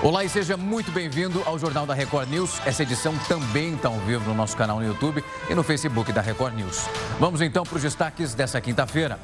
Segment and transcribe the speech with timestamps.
[0.00, 2.60] Olá e seja muito bem-vindo ao Jornal da Record News.
[2.64, 6.20] Essa edição também está ao vivo no nosso canal no YouTube e no Facebook da
[6.20, 6.86] Record News.
[7.18, 9.18] Vamos então para os destaques dessa quinta-feira.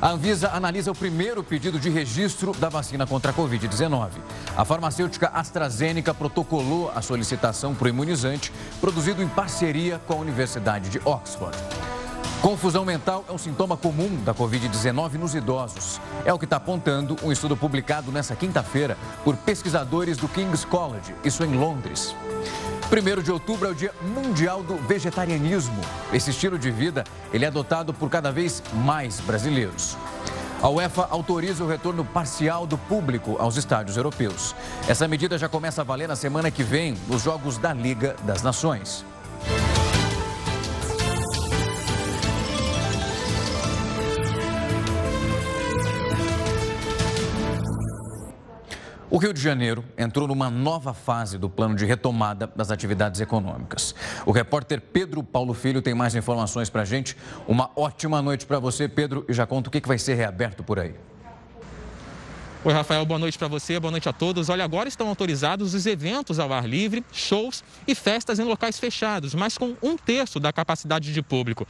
[0.00, 4.12] A Anvisa analisa o primeiro pedido de registro da vacina contra a Covid-19.
[4.56, 8.50] A farmacêutica AstraZeneca protocolou a solicitação para o imunizante,
[8.80, 11.56] produzido em parceria com a Universidade de Oxford.
[12.42, 16.00] Confusão mental é um sintoma comum da Covid-19 nos idosos.
[16.24, 21.14] É o que está apontando um estudo publicado nesta quinta-feira por pesquisadores do King's College,
[21.24, 22.16] isso em Londres.
[22.90, 25.80] 1 de outubro é o Dia Mundial do Vegetarianismo.
[26.12, 29.96] Esse estilo de vida ele é adotado por cada vez mais brasileiros.
[30.60, 34.52] A UEFA autoriza o retorno parcial do público aos estádios europeus.
[34.88, 38.42] Essa medida já começa a valer na semana que vem, nos Jogos da Liga das
[38.42, 39.04] Nações.
[49.12, 53.94] O Rio de Janeiro entrou numa nova fase do plano de retomada das atividades econômicas.
[54.24, 57.14] O repórter Pedro Paulo Filho tem mais informações para a gente.
[57.46, 60.78] Uma ótima noite para você, Pedro, e já conta o que vai ser reaberto por
[60.78, 60.94] aí.
[62.64, 64.48] Oi, Rafael, boa noite para você, boa noite a todos.
[64.48, 69.34] Olha, agora estão autorizados os eventos ao ar livre, shows e festas em locais fechados,
[69.34, 71.68] mas com um terço da capacidade de público.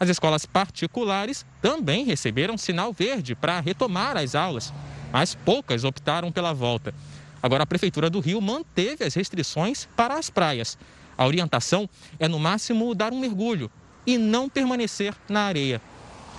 [0.00, 4.72] As escolas particulares também receberam sinal verde para retomar as aulas
[5.12, 6.94] mas poucas optaram pela volta.
[7.42, 10.76] Agora, a Prefeitura do Rio manteve as restrições para as praias.
[11.16, 13.70] A orientação é, no máximo, dar um mergulho
[14.06, 15.80] e não permanecer na areia.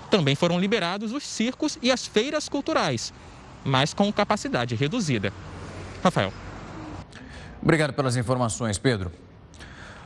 [0.09, 3.13] Também foram liberados os circos e as feiras culturais,
[3.63, 5.31] mas com capacidade reduzida.
[6.03, 6.33] Rafael.
[7.61, 9.11] Obrigado pelas informações, Pedro.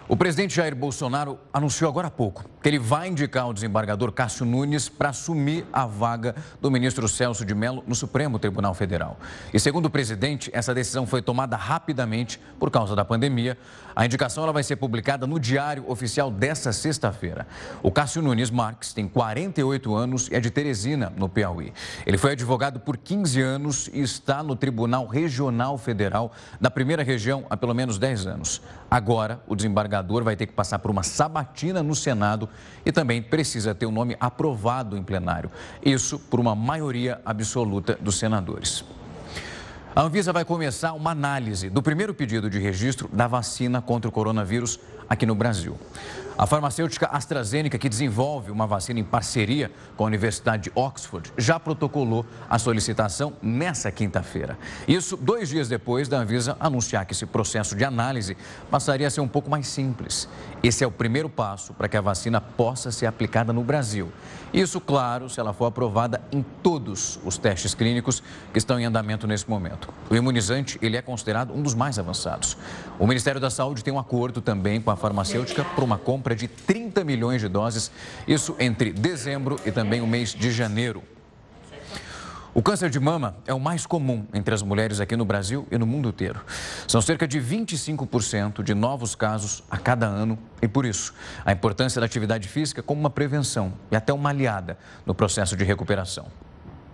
[0.07, 4.45] O presidente Jair Bolsonaro anunciou agora há pouco que ele vai indicar o desembargador Cássio
[4.45, 9.19] Nunes para assumir a vaga do ministro Celso de Mello no Supremo Tribunal Federal.
[9.53, 13.57] E segundo o presidente, essa decisão foi tomada rapidamente por causa da pandemia.
[13.93, 17.45] A indicação ela vai ser publicada no Diário Oficial desta sexta-feira.
[17.83, 21.73] O Cássio Nunes Marques tem 48 anos e é de Teresina, no Piauí.
[22.05, 27.45] Ele foi advogado por 15 anos e está no Tribunal Regional Federal da primeira região
[27.49, 28.61] há pelo menos 10 anos.
[28.89, 32.49] Agora, o desembargador vai ter que passar por uma sabatina no Senado
[32.85, 35.49] e também precisa ter o um nome aprovado em plenário.
[35.83, 38.83] Isso por uma maioria absoluta dos senadores.
[39.95, 44.11] A Anvisa vai começar uma análise do primeiro pedido de registro da vacina contra o
[44.11, 45.77] coronavírus aqui no Brasil.
[46.35, 51.59] A farmacêutica AstraZeneca, que desenvolve uma vacina em parceria com a Universidade de Oxford, já
[51.59, 54.57] protocolou a solicitação nessa quinta-feira.
[54.87, 58.35] Isso dois dias depois da Anvisa anunciar que esse processo de análise
[58.71, 60.27] passaria a ser um pouco mais simples.
[60.63, 64.11] Esse é o primeiro passo para que a vacina possa ser aplicada no Brasil.
[64.51, 69.27] Isso, claro, se ela for aprovada em todos os testes clínicos que estão em andamento
[69.27, 69.89] nesse momento.
[70.09, 72.57] O imunizante ele é considerado um dos mais avançados.
[72.97, 76.35] O Ministério da Saúde tem um acordo também com a farmacêutica por uma compra compra
[76.37, 77.91] de 30 milhões de doses,
[78.25, 81.03] isso entre dezembro e também o mês de janeiro.
[82.53, 85.77] O câncer de mama é o mais comum entre as mulheres aqui no Brasil e
[85.77, 86.39] no mundo inteiro.
[86.87, 91.13] São cerca de 25% de novos casos a cada ano e, por isso,
[91.43, 95.65] a importância da atividade física como uma prevenção e até uma aliada no processo de
[95.65, 96.27] recuperação.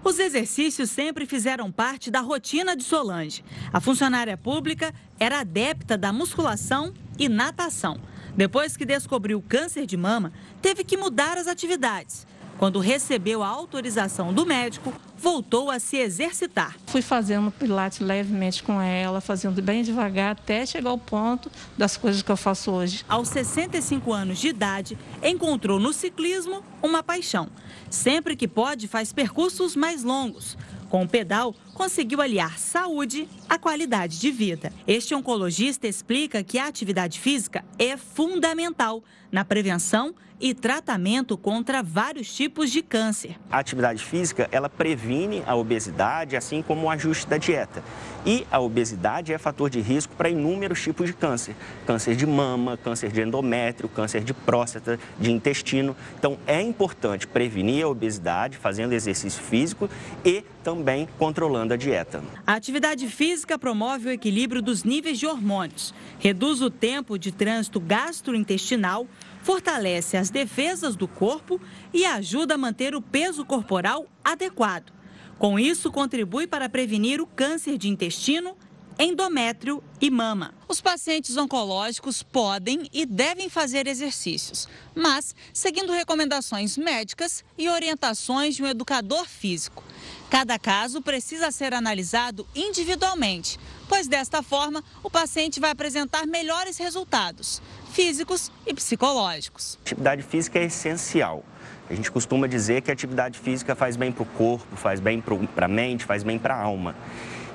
[0.04, 3.44] Os exercícios sempre fizeram parte da rotina de Solange.
[3.72, 8.00] A funcionária pública era adepta da musculação e natação.
[8.36, 10.32] Depois que descobriu câncer de mama,
[10.62, 12.26] teve que mudar as atividades.
[12.60, 16.76] Quando recebeu a autorização do médico, voltou a se exercitar.
[16.88, 22.22] Fui fazendo pilates levemente com ela, fazendo bem devagar até chegar ao ponto das coisas
[22.22, 23.06] que eu faço hoje.
[23.08, 27.48] Aos 65 anos de idade, encontrou no ciclismo uma paixão.
[27.90, 30.58] Sempre que pode, faz percursos mais longos.
[30.90, 34.74] Com o pedal, conseguiu aliar saúde à qualidade de vida.
[34.86, 39.02] Este oncologista explica que a atividade física é fundamental
[39.32, 43.36] na prevenção e tratamento contra vários tipos de câncer.
[43.52, 47.84] A atividade física, ela previne a obesidade, assim como o ajuste da dieta.
[48.26, 51.56] E a obesidade é fator de risco para inúmeros tipos de câncer.
[51.86, 55.96] Câncer de mama, câncer de endométrio, câncer de próstata, de intestino.
[56.18, 59.90] Então, é importante prevenir a obesidade fazendo exercício físico
[60.24, 62.24] e também controlando a dieta.
[62.45, 67.80] A atividade física promove o equilíbrio dos níveis de hormônios, reduz o tempo de trânsito
[67.80, 69.07] gastrointestinal,
[69.44, 71.60] fortalece as defesas do corpo
[71.94, 74.92] e ajuda a manter o peso corporal adequado.
[75.38, 78.57] Com isso, contribui para prevenir o câncer de intestino,
[79.00, 80.54] endométrio e mama.
[80.68, 88.63] Os pacientes oncológicos podem e devem fazer exercícios, mas seguindo recomendações médicas e orientações de
[88.63, 89.81] um educador físico.
[90.30, 93.58] Cada caso precisa ser analisado individualmente
[93.90, 97.60] pois desta forma o paciente vai apresentar melhores resultados
[97.92, 99.80] físicos e psicológicos.
[99.81, 101.44] Atividade física é essencial.
[101.90, 105.22] A gente costuma dizer que a atividade física faz bem para o corpo, faz bem
[105.56, 106.96] para a mente, faz bem para a alma.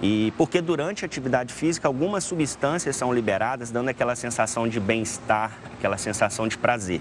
[0.03, 5.57] E porque durante a atividade física algumas substâncias são liberadas, dando aquela sensação de bem-estar,
[5.79, 7.01] aquela sensação de prazer.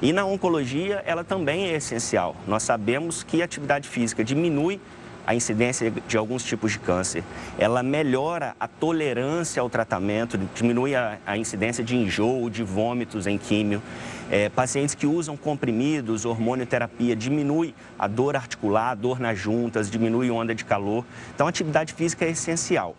[0.00, 2.34] E na oncologia ela também é essencial.
[2.46, 4.80] Nós sabemos que a atividade física diminui
[5.30, 7.22] a incidência de alguns tipos de câncer.
[7.56, 13.38] Ela melhora a tolerância ao tratamento, diminui a, a incidência de enjoo, de vômitos em
[13.38, 13.80] químio.
[14.28, 20.32] É, pacientes que usam comprimidos, hormonioterapia, diminui a dor articular, a dor nas juntas, diminui
[20.32, 21.04] onda de calor.
[21.32, 22.96] Então, atividade física é essencial.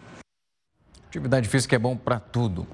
[1.10, 2.66] Atividade física é bom para tudo.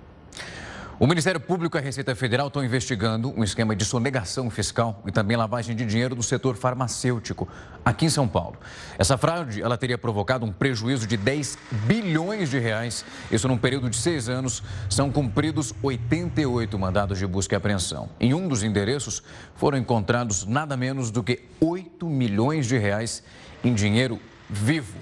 [0.99, 5.11] O Ministério Público e a Receita Federal estão investigando um esquema de sonegação fiscal e
[5.11, 7.47] também lavagem de dinheiro do setor farmacêutico
[7.85, 8.57] aqui em São Paulo.
[8.97, 11.55] Essa fraude ela teria provocado um prejuízo de 10
[11.85, 13.05] bilhões de reais.
[13.29, 14.63] Isso num período de seis anos.
[14.89, 18.09] São cumpridos 88 mandados de busca e apreensão.
[18.19, 19.21] Em um dos endereços
[19.53, 23.21] foram encontrados nada menos do que 8 milhões de reais
[23.63, 24.19] em dinheiro
[24.49, 24.97] vivo.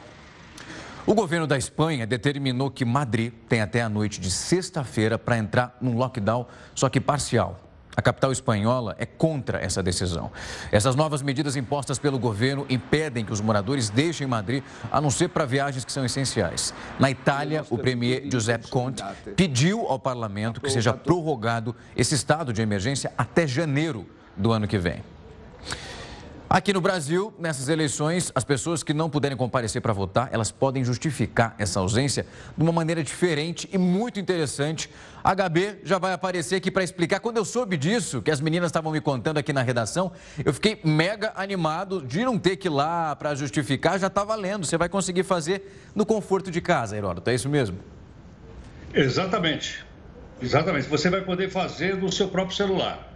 [1.08, 5.78] O governo da Espanha determinou que Madrid tem até a noite de sexta-feira para entrar
[5.80, 7.62] num lockdown, só que parcial.
[7.96, 10.32] A capital espanhola é contra essa decisão.
[10.72, 15.30] Essas novas medidas impostas pelo governo impedem que os moradores deixem Madrid, a não ser
[15.30, 16.74] para viagens que são essenciais.
[17.00, 19.04] Na Itália, o premier Giuseppe Conte
[19.36, 24.80] pediu ao parlamento que seja prorrogado esse estado de emergência até janeiro do ano que
[24.80, 25.04] vem.
[26.56, 30.86] Aqui no Brasil, nessas eleições, as pessoas que não puderem comparecer para votar, elas podem
[30.86, 32.26] justificar essa ausência
[32.56, 34.90] de uma maneira diferente e muito interessante.
[35.22, 37.20] A HB já vai aparecer aqui para explicar.
[37.20, 40.14] Quando eu soube disso, que as meninas estavam me contando aqui na redação,
[40.46, 44.66] eu fiquei mega animado de não ter que ir lá para justificar, já está valendo.
[44.66, 47.78] Você vai conseguir fazer no conforto de casa, Heródoto, é isso mesmo?
[48.94, 49.86] Exatamente.
[50.42, 50.88] Exatamente.
[50.88, 53.15] Você vai poder fazer no seu próprio celular.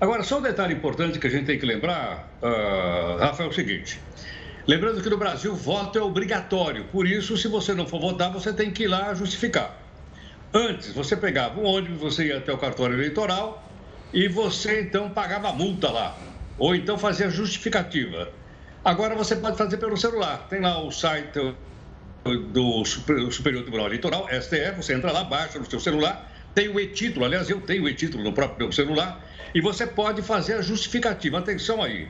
[0.00, 3.52] Agora, só um detalhe importante que a gente tem que lembrar, uh, Rafa, é o
[3.52, 4.00] seguinte.
[4.66, 6.84] Lembrando que no Brasil, voto é obrigatório.
[6.84, 9.78] Por isso, se você não for votar, você tem que ir lá justificar.
[10.54, 13.62] Antes, você pegava um ônibus, você ia até o cartório eleitoral
[14.12, 16.16] e você então pagava a multa lá.
[16.58, 18.30] Ou então fazia justificativa.
[18.84, 20.46] Agora você pode fazer pelo celular.
[20.48, 21.54] Tem lá o site
[22.52, 27.24] do Superior Tribunal Eleitoral, STF, você entra lá, baixa no seu celular, tem o e-título,
[27.24, 31.38] aliás, eu tenho o e-título no próprio celular, e você pode fazer a justificativa.
[31.38, 32.08] Atenção aí.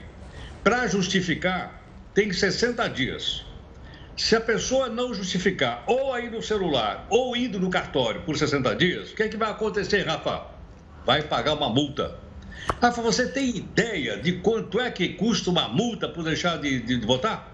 [0.63, 1.83] Para justificar,
[2.15, 3.45] tem 60 dias.
[4.17, 8.77] Se a pessoa não justificar, ou aí no celular, ou indo no cartório por 60
[8.77, 10.43] dias, o que, é que vai acontecer, Rafa?
[11.07, 12.19] Vai pagar uma multa.
[12.83, 16.99] Rafa, você tem ideia de quanto é que custa uma multa por deixar de, de,
[16.99, 17.51] de votar?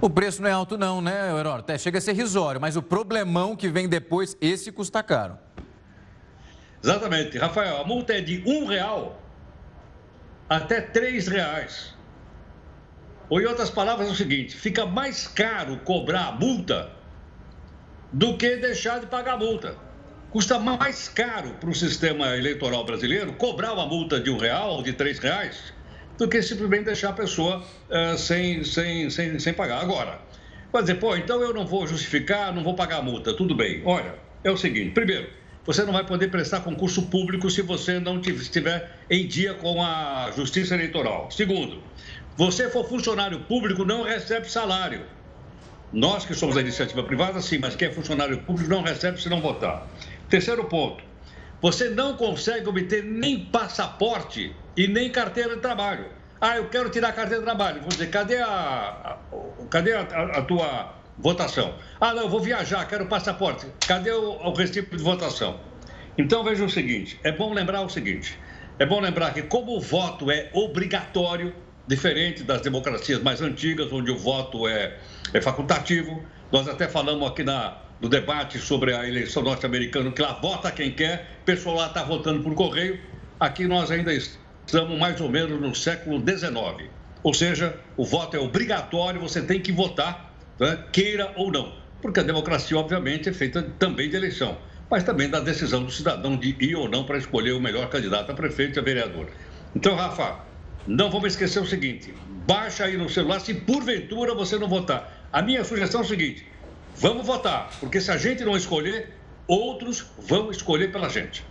[0.00, 1.58] O preço não é alto não, né, Herói?
[1.58, 5.36] Até chega a ser risório, mas o problemão que vem depois, esse custa caro.
[6.82, 7.38] Exatamente.
[7.38, 9.20] Rafael, a multa é de um real
[10.48, 11.94] até três reais.
[13.28, 16.90] Ou em outras palavras, é o seguinte: fica mais caro cobrar a multa
[18.12, 19.76] do que deixar de pagar a multa.
[20.30, 24.82] Custa mais caro para o sistema eleitoral brasileiro cobrar uma multa de um real ou
[24.82, 25.72] de três reais
[26.18, 29.80] do que simplesmente deixar a pessoa uh, sem, sem, sem, sem pagar.
[29.80, 30.20] Agora,
[30.72, 33.32] vai dizer, pô, então eu não vou justificar, não vou pagar a multa.
[33.32, 33.82] Tudo bem.
[33.84, 34.14] Olha,
[34.44, 35.30] é o seguinte: primeiro,
[35.68, 40.30] você não vai poder prestar concurso público se você não estiver em dia com a
[40.34, 41.30] Justiça Eleitoral.
[41.30, 41.82] Segundo,
[42.38, 45.04] você for funcionário público, não recebe salário.
[45.92, 49.28] Nós que somos da iniciativa privada, sim, mas quem é funcionário público não recebe se
[49.28, 49.86] não votar.
[50.30, 51.04] Terceiro ponto,
[51.60, 56.06] você não consegue obter nem passaporte e nem carteira de trabalho.
[56.40, 57.80] Ah, eu quero tirar a carteira de trabalho.
[57.80, 59.18] Vou dizer, cadê a,
[59.68, 61.74] cadê a, a, a tua votação.
[62.00, 63.66] Ah, não, eu vou viajar, quero passaporte.
[63.86, 65.60] Cadê o, o recibo de votação?
[66.16, 68.38] Então veja o seguinte: é bom lembrar o seguinte.
[68.78, 71.52] É bom lembrar que, como o voto é obrigatório,
[71.86, 74.96] diferente das democracias mais antigas, onde o voto é,
[75.32, 76.22] é facultativo,
[76.52, 80.92] nós até falamos aqui na, no debate sobre a eleição norte-americana que lá vota quem
[80.92, 83.00] quer, o pessoal lá está votando por correio.
[83.40, 86.88] Aqui nós ainda estamos mais ou menos no século XIX.
[87.22, 90.27] Ou seja, o voto é obrigatório, você tem que votar
[90.58, 91.72] né, queira ou não.
[92.00, 94.58] Porque a democracia, obviamente, é feita também de eleição,
[94.90, 98.30] mas também da decisão do cidadão de ir ou não para escolher o melhor candidato
[98.30, 99.28] a prefeito e a vereador.
[99.74, 100.40] Então, Rafa,
[100.86, 102.14] não vamos esquecer o seguinte:
[102.46, 105.28] baixa aí no celular se porventura você não votar.
[105.32, 106.46] A minha sugestão é o seguinte:
[106.96, 109.17] vamos votar, porque se a gente não escolher,
[109.48, 111.44] outros vão escolher pela gente.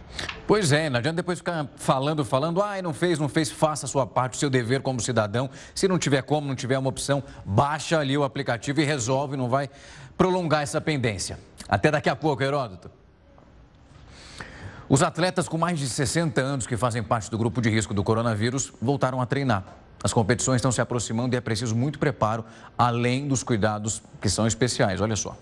[0.46, 3.90] Pois é, não adianta depois ficar falando, falando, ah, não fez, não fez, faça a
[3.90, 5.50] sua parte, o seu dever como cidadão.
[5.76, 9.50] Se não tiver como, não tiver uma opção, baixa ali o aplicativo e resolve, não
[9.50, 9.70] vai
[10.16, 11.40] prolongar essa pendência.
[11.68, 12.90] Até daqui a pouco, Heródoto.
[14.88, 18.04] Os atletas com mais de 60 anos que fazem parte do grupo de risco do
[18.04, 19.66] coronavírus voltaram a treinar.
[20.02, 22.46] As competições estão se aproximando e é preciso muito preparo,
[22.78, 25.02] além dos cuidados que são especiais.
[25.02, 25.36] Olha só.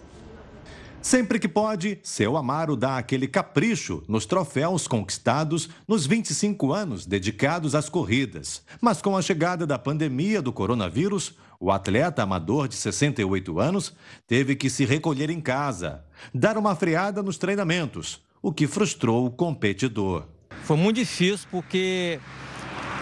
[1.06, 7.76] Sempre que pode, seu Amaro dá aquele capricho nos troféus conquistados nos 25 anos dedicados
[7.76, 8.64] às corridas.
[8.82, 13.94] Mas com a chegada da pandemia do coronavírus, o atleta amador de 68 anos
[14.26, 19.32] teve que se recolher em casa, dar uma freada nos treinamentos, o que frustrou o
[19.32, 20.26] competidor.
[20.64, 22.20] Foi muito difícil porque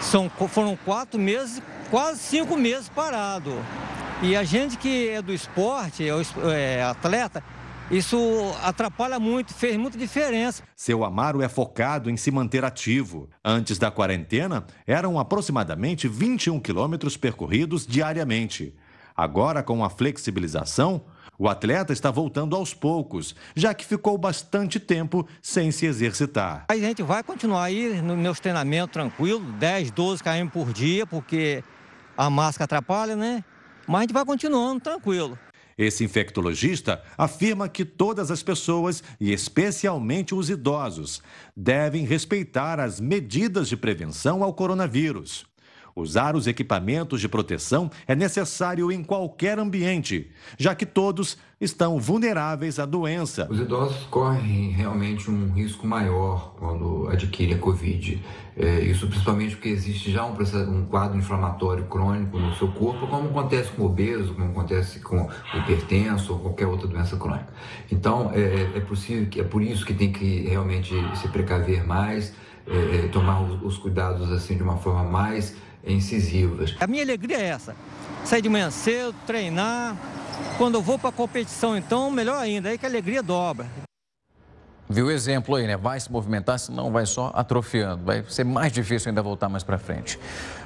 [0.02, 3.50] são, foram quatro meses, quase cinco meses parado.
[4.22, 7.42] E a gente que é do esporte, é, é atleta,
[7.90, 8.18] isso
[8.62, 10.62] atrapalha muito, fez muita diferença.
[10.74, 13.28] Seu Amaro é focado em se manter ativo.
[13.44, 18.74] Antes da quarentena, eram aproximadamente 21 quilômetros percorridos diariamente.
[19.16, 21.04] Agora, com a flexibilização,
[21.38, 26.64] o atleta está voltando aos poucos, já que ficou bastante tempo sem se exercitar.
[26.68, 31.62] A gente vai continuar aí no meus treinamentos tranquilo, 10, 12 km por dia, porque
[32.16, 33.44] a máscara atrapalha, né?
[33.86, 35.38] Mas a gente vai continuando tranquilo.
[35.76, 41.22] Esse infectologista afirma que todas as pessoas, e especialmente os idosos,
[41.56, 45.46] devem respeitar as medidas de prevenção ao coronavírus.
[45.96, 52.80] Usar os equipamentos de proteção é necessário em qualquer ambiente, já que todos estão vulneráveis
[52.80, 53.46] à doença.
[53.48, 58.20] Os idosos correm realmente um risco maior quando adquirem a Covid.
[58.56, 63.28] É, isso principalmente porque existe já um, um, quadro inflamatório crônico no seu corpo, como
[63.28, 67.52] acontece com o obeso, como acontece com o hipertenso ou qualquer outra doença crônica.
[67.90, 72.34] Então, é, é, é possível é por isso que tem que realmente se precaver mais,
[72.66, 75.54] é tomar os, os cuidados assim de uma forma mais
[75.86, 76.74] incisivas.
[76.80, 77.74] A minha alegria é essa:
[78.24, 79.96] sair de manhã cedo, treinar.
[80.58, 83.66] Quando eu vou para a competição, então, melhor ainda, aí que a alegria dobra.
[84.88, 85.76] Viu o exemplo aí, né?
[85.76, 88.04] Vai se movimentar, senão vai só atrofiando.
[88.04, 90.18] Vai ser mais difícil ainda voltar mais para frente.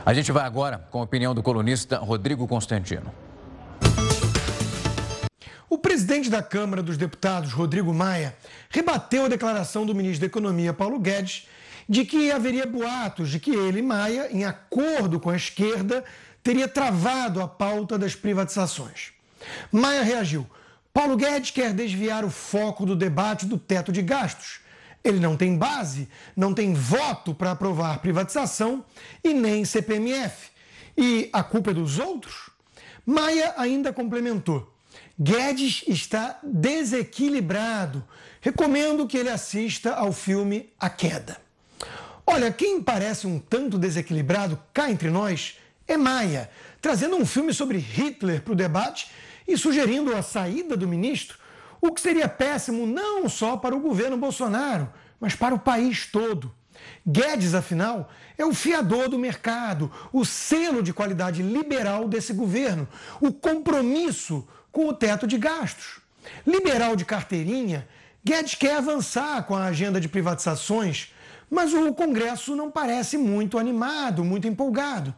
[0.04, 3.12] A gente vai agora com a opinião do colunista Rodrigo Constantino.
[5.70, 8.34] O presidente da Câmara dos Deputados, Rodrigo Maia,
[8.70, 11.46] rebateu a declaração do ministro da Economia, Paulo Guedes,
[11.88, 16.04] de que haveria boatos de que ele, Maia, em acordo com a esquerda,
[16.42, 19.12] teria travado a pauta das privatizações.
[19.72, 20.46] Maia reagiu.
[20.92, 24.60] Paulo Guedes quer desviar o foco do debate do teto de gastos.
[25.02, 28.84] Ele não tem base, não tem voto para aprovar privatização
[29.22, 30.50] e nem CPMF.
[30.96, 32.50] E a culpa é dos outros?
[33.06, 34.74] Maia ainda complementou.
[35.18, 38.04] Guedes está desequilibrado.
[38.40, 41.47] Recomendo que ele assista ao filme A Queda.
[42.30, 45.56] Olha, quem parece um tanto desequilibrado cá entre nós
[45.86, 49.10] é Maia, trazendo um filme sobre Hitler para o debate
[49.46, 51.38] e sugerindo a saída do ministro,
[51.80, 56.54] o que seria péssimo não só para o governo Bolsonaro, mas para o país todo.
[57.04, 62.86] Guedes, afinal, é o fiador do mercado, o selo de qualidade liberal desse governo,
[63.22, 66.02] o compromisso com o teto de gastos.
[66.46, 67.88] Liberal de carteirinha,
[68.22, 71.10] Guedes quer avançar com a agenda de privatizações
[71.50, 75.14] mas o Congresso não parece muito animado, muito empolgado.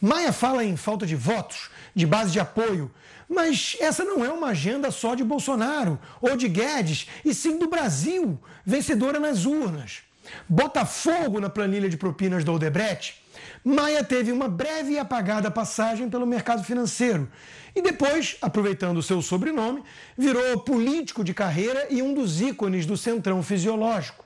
[0.00, 2.90] Maia fala em falta de votos, de base de apoio,
[3.28, 7.68] mas essa não é uma agenda só de Bolsonaro ou de Guedes, e sim do
[7.68, 10.02] Brasil, vencedora nas urnas.
[10.48, 13.22] Bota fogo na planilha de propinas da Odebrecht.
[13.64, 17.28] Maia teve uma breve e apagada passagem pelo mercado financeiro
[17.76, 19.84] e depois, aproveitando o seu sobrenome,
[20.16, 24.25] virou político de carreira e um dos ícones do centrão fisiológico.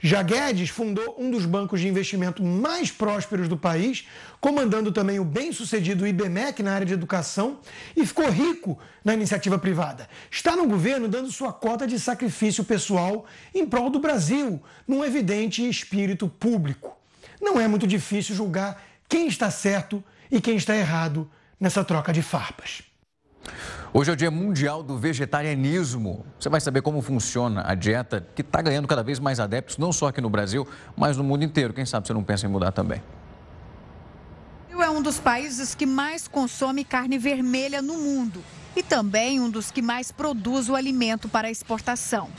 [0.00, 4.06] Já Guedes fundou um dos bancos de investimento mais prósperos do país,
[4.40, 7.60] comandando também o bem-sucedido IBMEC na área de educação
[7.96, 10.08] e ficou rico na iniciativa privada.
[10.30, 15.68] Está no governo dando sua cota de sacrifício pessoal em prol do Brasil, num evidente
[15.68, 16.96] espírito público.
[17.40, 22.22] Não é muito difícil julgar quem está certo e quem está errado nessa troca de
[22.22, 22.82] farpas.
[23.94, 26.24] Hoje é o Dia Mundial do Vegetarianismo.
[26.40, 29.92] Você vai saber como funciona a dieta que está ganhando cada vez mais adeptos, não
[29.92, 31.74] só aqui no Brasil, mas no mundo inteiro.
[31.74, 33.02] Quem sabe você não pensa em mudar também.
[34.70, 38.42] É um dos países que mais consome carne vermelha no mundo
[38.74, 42.30] e também um dos que mais produz o alimento para exportação.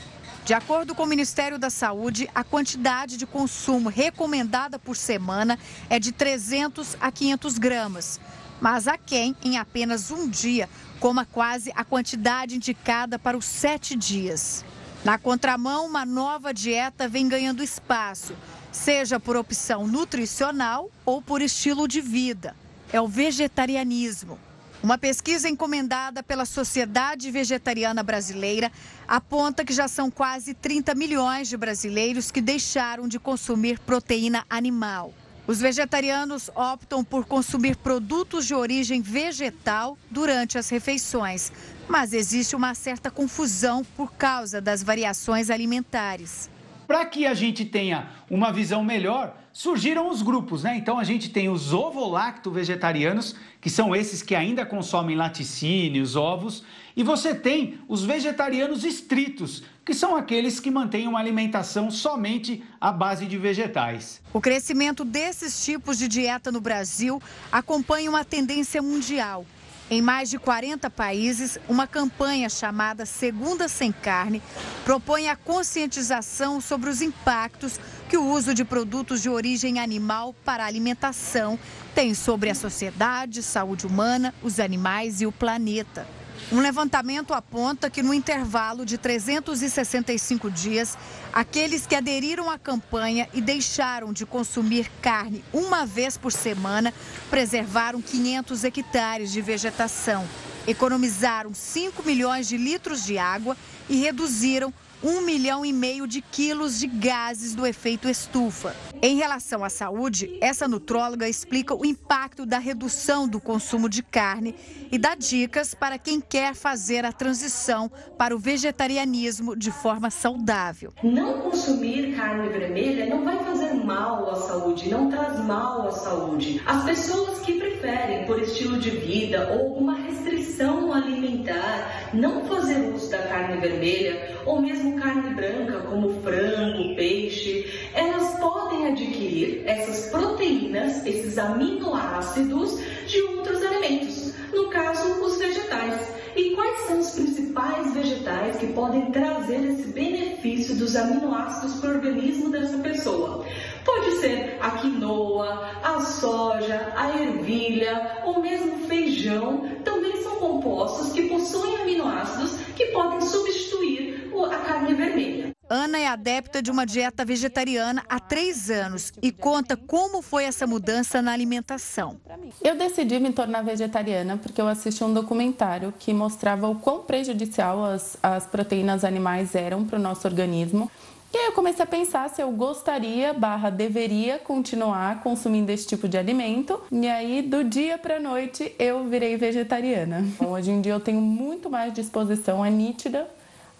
[0.44, 5.56] De acordo com o Ministério da Saúde, a quantidade de consumo recomendada por semana
[5.88, 8.20] é de 300 a 500 gramas.
[8.64, 13.94] Mas há quem, em apenas um dia, coma quase a quantidade indicada para os sete
[13.94, 14.64] dias.
[15.04, 18.34] Na contramão, uma nova dieta vem ganhando espaço,
[18.72, 22.56] seja por opção nutricional ou por estilo de vida.
[22.90, 24.38] É o vegetarianismo.
[24.82, 28.72] Uma pesquisa encomendada pela Sociedade Vegetariana Brasileira
[29.06, 35.12] aponta que já são quase 30 milhões de brasileiros que deixaram de consumir proteína animal.
[35.46, 41.52] Os vegetarianos optam por consumir produtos de origem vegetal durante as refeições,
[41.86, 46.48] mas existe uma certa confusão por causa das variações alimentares.
[46.86, 50.76] Para que a gente tenha uma visão melhor, surgiram os grupos, né?
[50.76, 56.64] Então a gente tem os ovolacto vegetarianos, que são esses que ainda consomem laticínios, ovos,
[56.96, 62.92] e você tem os vegetarianos estritos, que são aqueles que mantêm uma alimentação somente à
[62.92, 64.20] base de vegetais.
[64.32, 69.46] O crescimento desses tipos de dieta no Brasil acompanha uma tendência mundial.
[69.90, 74.42] Em mais de 40 países, uma campanha chamada Segunda Sem Carne
[74.82, 80.64] propõe a conscientização sobre os impactos que o uso de produtos de origem animal para
[80.64, 81.58] alimentação
[81.94, 86.06] tem sobre a sociedade, saúde humana, os animais e o planeta.
[86.52, 90.96] Um levantamento aponta que no intervalo de 365 dias,
[91.32, 96.92] aqueles que aderiram à campanha e deixaram de consumir carne uma vez por semana
[97.30, 100.28] preservaram 500 hectares de vegetação,
[100.66, 103.56] economizaram 5 milhões de litros de água
[103.88, 104.72] e reduziram
[105.04, 108.74] um milhão e meio de quilos de gases do efeito estufa.
[109.02, 114.54] Em relação à saúde, essa nutróloga explica o impacto da redução do consumo de carne
[114.90, 120.90] e dá dicas para quem quer fazer a transição para o vegetarianismo de forma saudável.
[121.02, 126.62] Não consumir carne vermelha não vai fazer mal à saúde, não traz mal à saúde.
[126.64, 133.10] As pessoas que preferem, por estilo de vida ou uma restrição alimentar, não fazer uso
[133.10, 141.04] da carne vermelha ou mesmo carne branca, como frango, peixe, elas podem adquirir essas proteínas,
[141.06, 146.14] esses aminoácidos de outros alimentos, no caso, os vegetais.
[146.36, 151.94] E quais são os principais vegetais que podem trazer esse benefício dos aminoácidos para o
[151.94, 153.44] organismo dessa pessoa?
[153.84, 161.28] Pode ser a quinoa, a soja, a ervilha ou mesmo feijão, também são compostos que
[161.28, 165.54] possuem aminoácidos que podem substituir a carne vermelha.
[165.68, 170.66] Ana é adepta de uma dieta vegetariana há três anos e conta como foi essa
[170.66, 172.20] mudança na alimentação.
[172.62, 177.82] Eu decidi me tornar vegetariana porque eu assisti um documentário que mostrava o quão prejudicial
[177.84, 180.90] as, as proteínas animais eram para o nosso organismo.
[181.34, 186.06] E aí eu comecei a pensar se eu gostaria, barra deveria continuar consumindo esse tipo
[186.06, 186.80] de alimento.
[186.92, 190.20] E aí, do dia para noite, eu virei vegetariana.
[190.20, 193.28] Então, hoje em dia eu tenho muito mais disposição, é nítida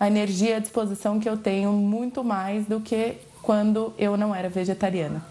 [0.01, 4.49] a energia a disposição que eu tenho muito mais do que quando eu não era
[4.49, 5.25] vegetariana.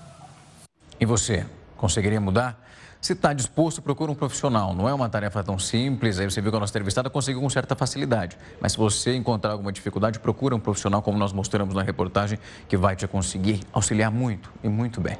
[0.97, 2.57] E você, conseguiria mudar?
[3.03, 4.73] Se está disposto, procura um profissional.
[4.73, 6.19] Não é uma tarefa tão simples.
[6.19, 8.37] Aí você viu que a nossa entrevistada conseguiu com certa facilidade.
[8.61, 12.77] Mas se você encontrar alguma dificuldade, procura um profissional, como nós mostramos na reportagem, que
[12.77, 15.17] vai te conseguir auxiliar muito e muito bem.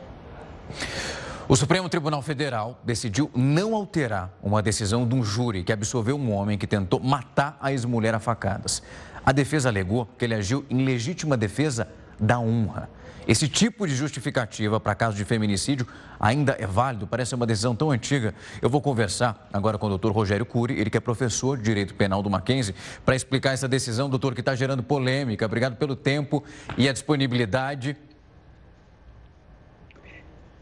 [1.46, 6.32] O Supremo Tribunal Federal decidiu não alterar uma decisão de um júri que absolveu um
[6.32, 8.82] homem que tentou matar a ex-mulher a facadas.
[9.26, 12.90] A defesa alegou que ele agiu em legítima defesa da honra.
[13.28, 15.88] Esse tipo de justificativa para caso de feminicídio
[16.20, 17.08] ainda é válido?
[17.08, 18.36] Parece uma decisão tão antiga.
[18.62, 21.94] Eu vou conversar agora com o doutor Rogério Cury, ele que é professor de Direito
[21.96, 25.46] Penal do Mackenzie, para explicar essa decisão, doutor, que está gerando polêmica.
[25.46, 26.44] Obrigado pelo tempo
[26.78, 27.96] e a disponibilidade.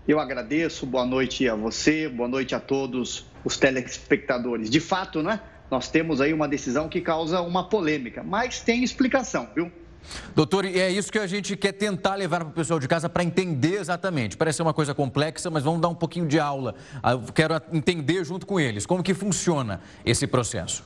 [0.07, 4.69] Eu agradeço, boa noite a você, boa noite a todos os telespectadores.
[4.69, 5.39] De fato, né?
[5.71, 9.71] nós temos aí uma decisão que causa uma polêmica, mas tem explicação, viu?
[10.35, 13.09] Doutor, e é isso que a gente quer tentar levar para o pessoal de casa
[13.09, 14.37] para entender exatamente.
[14.37, 16.75] Parece ser uma coisa complexa, mas vamos dar um pouquinho de aula.
[17.01, 20.83] Ah, eu quero entender junto com eles como que funciona esse processo.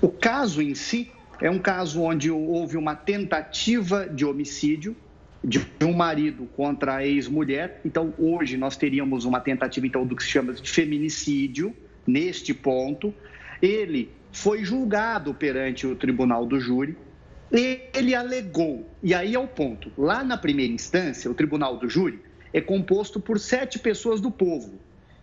[0.00, 4.96] O caso em si é um caso onde houve uma tentativa de homicídio
[5.42, 7.80] de um marido contra a ex-mulher.
[7.84, 11.74] Então, hoje nós teríamos uma tentativa então do que se chama de feminicídio
[12.06, 13.14] neste ponto.
[13.62, 16.96] Ele foi julgado perante o tribunal do júri.
[17.52, 22.22] Ele alegou, e aí é o ponto: lá na primeira instância, o tribunal do júri
[22.52, 24.74] é composto por sete pessoas do povo.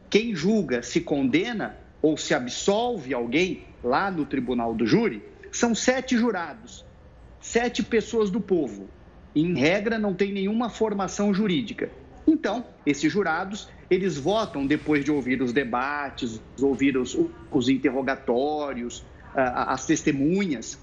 [0.10, 6.18] Quem julga se condena ou se absolve alguém lá no tribunal do júri são sete
[6.18, 6.86] jurados,
[7.40, 8.90] sete pessoas do povo.
[9.36, 11.90] Em regra, não tem nenhuma formação jurídica.
[12.26, 17.18] Então, esses jurados eles votam depois de ouvir os debates, ouvir os,
[17.50, 20.78] os interrogatórios, as testemunhas.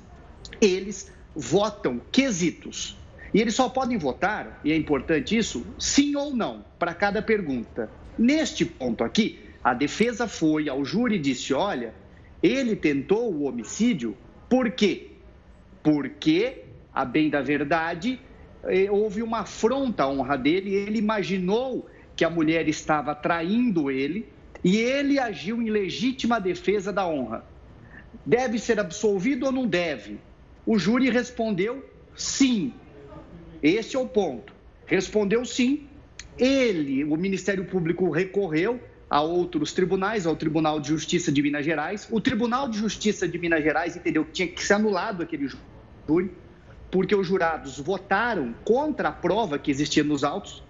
[0.60, 2.96] Eles votam quesitos.
[3.32, 7.90] E eles só podem votar, e é importante isso, sim ou não, para cada pergunta.
[8.16, 11.94] Neste ponto aqui, A defesa foi ao júri e disse: olha,
[12.42, 14.14] ele tentou o homicídio
[14.46, 15.12] por quê?
[15.82, 18.20] Porque, a bem da verdade,
[18.64, 24.28] eh, houve uma afronta à honra dele, ele imaginou que a mulher estava traindo ele
[24.62, 27.42] e ele agiu em legítima defesa da honra.
[28.24, 30.18] Deve ser absolvido ou não deve?
[30.66, 31.84] O júri respondeu
[32.16, 32.72] sim.
[33.62, 34.52] Esse é o ponto.
[34.86, 35.86] Respondeu sim.
[36.38, 42.08] Ele, o Ministério Público, recorreu a outros tribunais, ao Tribunal de Justiça de Minas Gerais.
[42.10, 46.30] O Tribunal de Justiça de Minas Gerais entendeu que tinha que ser anulado aquele júri,
[46.90, 50.62] porque os jurados votaram contra a prova que existia nos autos.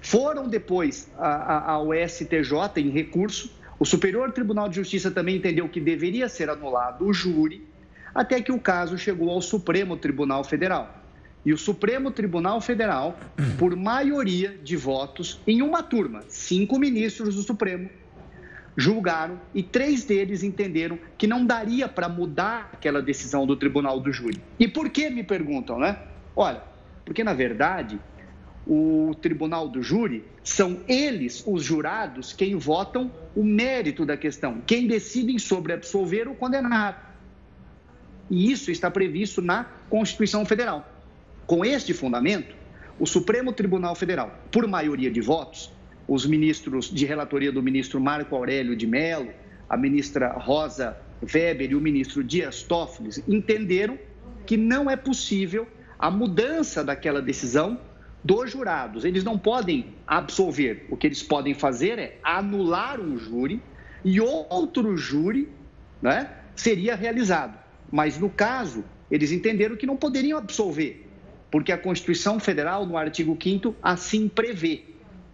[0.00, 3.50] Foram depois ao STJ em recurso.
[3.78, 7.66] O Superior Tribunal de Justiça também entendeu que deveria ser anulado o júri,
[8.16, 11.02] até que o caso chegou ao Supremo Tribunal Federal.
[11.44, 13.16] E o Supremo Tribunal Federal,
[13.58, 17.90] por maioria de votos, em uma turma, cinco ministros do Supremo,
[18.74, 24.10] julgaram e três deles entenderam que não daria para mudar aquela decisão do tribunal do
[24.10, 24.40] júri.
[24.58, 25.98] E por que, me perguntam, né?
[26.34, 26.62] Olha,
[27.04, 28.00] porque na verdade
[28.66, 34.86] o tribunal do júri são eles, os jurados, quem votam o mérito da questão, quem
[34.86, 37.15] decidem sobre absolver ou condenar.
[38.30, 40.88] E isso está previsto na Constituição Federal.
[41.46, 42.54] Com este fundamento,
[42.98, 45.70] o Supremo Tribunal Federal, por maioria de votos,
[46.08, 49.30] os ministros de relatoria do ministro Marco Aurélio de Mello,
[49.68, 53.98] a ministra Rosa Weber e o ministro Dias Toffoli entenderam
[54.44, 55.66] que não é possível
[55.98, 57.80] a mudança daquela decisão
[58.22, 59.04] dos jurados.
[59.04, 60.86] Eles não podem absolver.
[60.90, 63.62] O que eles podem fazer é anular um júri
[64.04, 65.48] e outro júri
[66.00, 67.58] né, seria realizado.
[67.90, 71.06] Mas no caso, eles entenderam que não poderiam absolver
[71.50, 74.82] porque a Constituição Federal, no artigo 5 assim prevê.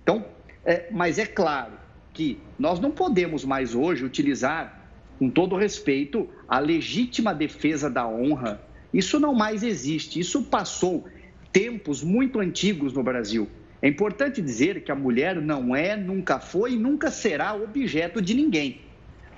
[0.03, 0.25] Então,
[0.65, 1.73] é, mas é claro
[2.13, 4.89] que nós não podemos mais hoje utilizar,
[5.19, 8.63] com todo respeito, a legítima defesa da honra.
[8.93, 11.09] Isso não mais existe, isso passou
[11.53, 13.49] tempos muito antigos no Brasil.
[13.81, 18.35] É importante dizer que a mulher não é, nunca foi e nunca será objeto de
[18.35, 18.81] ninguém.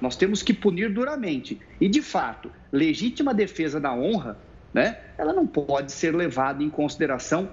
[0.04, 1.58] Nós temos que punir duramente.
[1.80, 4.38] E, de fato, legítima defesa da honra
[4.74, 7.48] né, ela não pode ser levada em consideração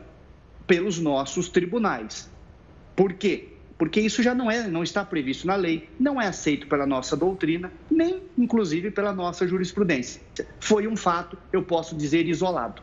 [0.67, 2.29] pelos nossos tribunais.
[2.93, 3.47] Por quê?
[3.77, 7.15] Porque isso já não, é, não está previsto na lei, não é aceito pela nossa
[7.15, 10.21] doutrina, nem inclusive pela nossa jurisprudência.
[10.59, 12.81] Foi um fato, eu posso dizer, isolado.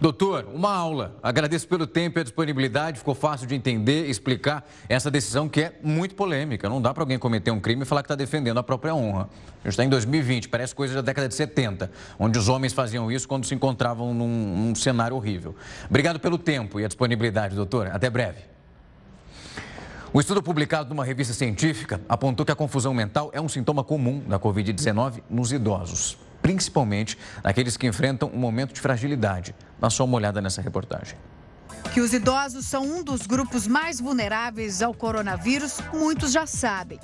[0.00, 1.16] Doutor, uma aula.
[1.22, 2.98] Agradeço pelo tempo e a disponibilidade.
[2.98, 6.68] Ficou fácil de entender e explicar essa decisão que é muito polêmica.
[6.68, 9.28] Não dá para alguém cometer um crime e falar que está defendendo a própria honra.
[9.60, 13.10] A gente está em 2020, parece coisa da década de 70, onde os homens faziam
[13.10, 15.54] isso quando se encontravam num, num cenário horrível.
[15.88, 17.88] Obrigado pelo tempo e a disponibilidade, doutor.
[17.88, 18.40] Até breve.
[20.12, 24.22] O estudo publicado numa revista científica apontou que a confusão mental é um sintoma comum
[24.28, 26.18] da Covid-19 nos idosos
[26.52, 29.54] principalmente naqueles que enfrentam um momento de fragilidade.
[29.80, 31.16] Dá só uma olhada nessa reportagem.
[31.92, 36.98] Que os idosos são um dos grupos mais vulneráveis ao coronavírus, muitos já sabem.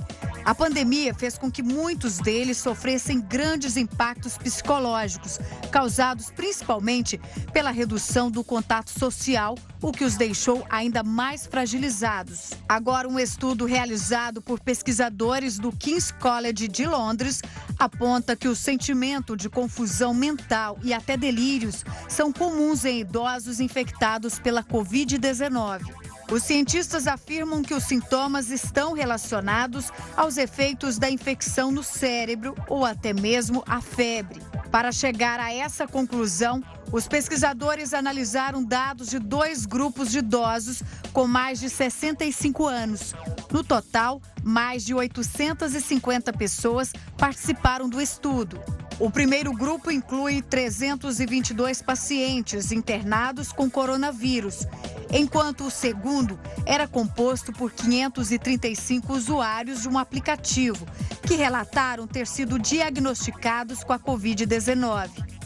[0.48, 5.38] A pandemia fez com que muitos deles sofressem grandes impactos psicológicos,
[5.70, 7.20] causados principalmente
[7.52, 12.54] pela redução do contato social, o que os deixou ainda mais fragilizados.
[12.66, 17.42] Agora, um estudo realizado por pesquisadores do King's College de Londres
[17.78, 24.38] aponta que o sentimento de confusão mental e até delírios são comuns em idosos infectados
[24.38, 26.07] pela Covid-19.
[26.30, 32.84] Os cientistas afirmam que os sintomas estão relacionados aos efeitos da infecção no cérebro ou
[32.84, 34.42] até mesmo a febre.
[34.70, 41.26] Para chegar a essa conclusão, os pesquisadores analisaram dados de dois grupos de idosos com
[41.26, 43.14] mais de 65 anos.
[43.52, 48.60] No total, mais de 850 pessoas participaram do estudo.
[48.98, 54.66] O primeiro grupo inclui 322 pacientes internados com coronavírus,
[55.12, 60.84] enquanto o segundo era composto por 535 usuários de um aplicativo
[61.22, 65.37] que relataram ter sido diagnosticados com a Covid-19.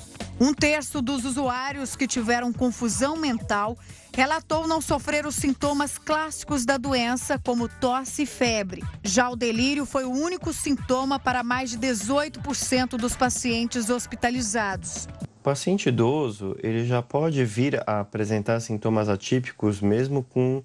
[0.42, 3.78] Um terço dos usuários que tiveram confusão mental
[4.12, 8.82] relatou não sofrer os sintomas clássicos da doença, como tosse e febre.
[9.04, 15.06] Já o delírio foi o único sintoma para mais de 18% dos pacientes hospitalizados.
[15.22, 20.60] O paciente idoso, ele já pode vir a apresentar sintomas atípicos mesmo com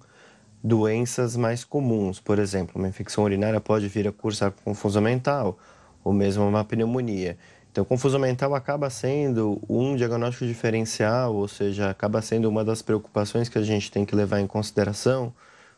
[0.60, 2.18] doenças mais comuns.
[2.18, 5.56] Por exemplo, uma infecção urinária pode vir a cursar com confusão mental
[6.02, 7.38] ou mesmo uma pneumonia.
[7.78, 13.48] Então, confusão mental acaba sendo um diagnóstico diferencial, ou seja, acaba sendo uma das preocupações
[13.48, 15.32] que a gente tem que levar em consideração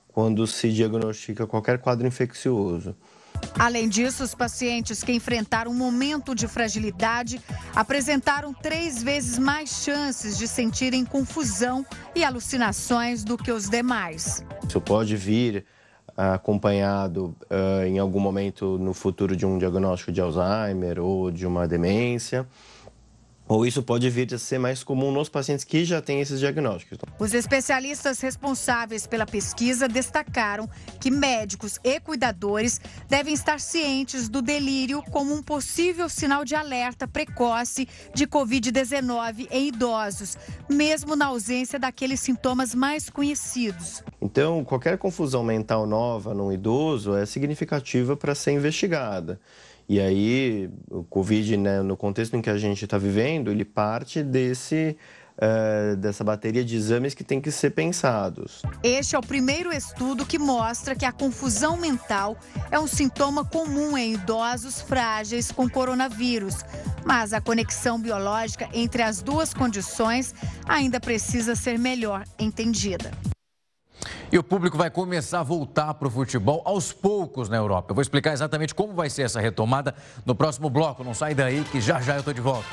[0.09, 2.97] quando se diagnostica qualquer quadro infeccioso.
[3.59, 7.39] Além disso, os pacientes que enfrentaram um momento de fragilidade
[7.77, 11.85] apresentaram três vezes mais chances de sentirem confusão
[12.15, 14.43] e alucinações do que os demais.
[14.67, 15.67] Isso pode vir
[16.35, 21.67] acompanhado uh, em algum momento no futuro de um diagnóstico de Alzheimer ou de uma
[21.67, 22.47] demência
[23.51, 27.01] ou isso pode vir a ser mais comum nos pacientes que já têm esses diagnósticos.
[27.19, 35.03] Os especialistas responsáveis pela pesquisa destacaram que médicos e cuidadores devem estar cientes do delírio
[35.11, 42.21] como um possível sinal de alerta precoce de Covid-19 em idosos, mesmo na ausência daqueles
[42.21, 44.05] sintomas mais conhecidos.
[44.21, 49.41] Então, qualquer confusão mental nova num idoso é significativa para ser investigada.
[49.91, 54.23] E aí, o Covid, né, no contexto em que a gente está vivendo, ele parte
[54.23, 54.97] desse,
[55.37, 58.63] uh, dessa bateria de exames que tem que ser pensados.
[58.85, 62.39] Este é o primeiro estudo que mostra que a confusão mental
[62.71, 66.65] é um sintoma comum em idosos frágeis com coronavírus.
[67.05, 70.33] Mas a conexão biológica entre as duas condições
[70.69, 73.11] ainda precisa ser melhor entendida.
[74.33, 77.91] E o público vai começar a voltar para o futebol aos poucos na Europa.
[77.91, 79.93] Eu vou explicar exatamente como vai ser essa retomada
[80.25, 81.03] no próximo bloco.
[81.03, 82.69] Não sai daí que já já eu estou de volta.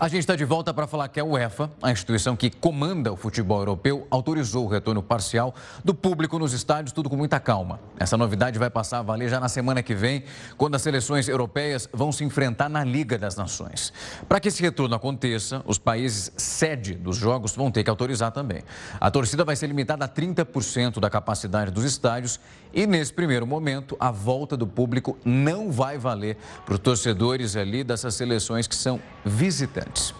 [0.00, 3.16] A gente está de volta para falar que a UEFA, a instituição que comanda o
[3.16, 7.78] futebol europeu, autorizou o retorno parcial do público nos estádios, tudo com muita calma.
[7.98, 10.24] Essa novidade vai passar a valer já na semana que vem,
[10.56, 13.92] quando as seleções europeias vão se enfrentar na Liga das Nações.
[14.26, 18.64] Para que esse retorno aconteça, os países sede dos jogos vão ter que autorizar também.
[18.98, 22.40] A torcida vai ser limitada a 30% da capacidade dos estádios
[22.72, 27.84] e, nesse primeiro momento, a volta do público não vai valer para os torcedores ali
[27.84, 30.14] dessas seleções que são visitantes.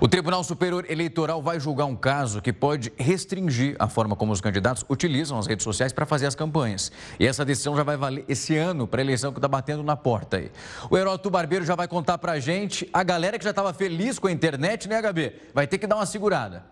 [0.00, 4.40] O Tribunal Superior Eleitoral vai julgar um caso que pode restringir a forma como os
[4.40, 6.90] candidatos utilizam as redes sociais para fazer as campanhas.
[7.18, 9.96] E essa decisão já vai valer esse ano para a eleição que está batendo na
[9.96, 10.50] porta aí.
[10.90, 12.88] O Heródoto Barbeiro já vai contar para a gente.
[12.92, 15.32] A galera que já estava feliz com a internet, né, HB?
[15.54, 16.64] Vai ter que dar uma segurada.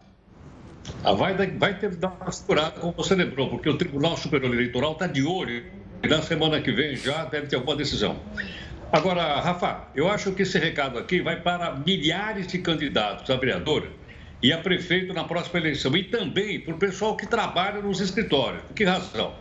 [1.04, 4.52] Ah, vai, vai ter que dar uma segurada, como você lembrou, porque o Tribunal Superior
[4.52, 5.64] Eleitoral está de olho
[6.02, 8.20] e na semana que vem já deve ter alguma decisão.
[8.92, 13.88] Agora, Rafa, eu acho que esse recado aqui vai para milhares de candidatos a vereador
[14.42, 18.62] e a prefeito na próxima eleição e também para o pessoal que trabalha nos escritórios.
[18.62, 19.34] Por que razão?